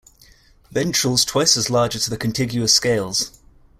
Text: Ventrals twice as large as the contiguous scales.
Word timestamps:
Ventrals 0.73 1.23
twice 1.23 1.55
as 1.57 1.69
large 1.69 1.95
as 1.95 2.07
the 2.07 2.17
contiguous 2.17 2.73
scales. 2.73 3.37